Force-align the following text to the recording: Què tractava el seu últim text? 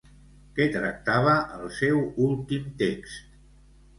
Què 0.59 0.65
tractava 0.75 1.35
el 1.57 1.69
seu 1.81 2.01
últim 2.27 2.65
text? 2.83 3.21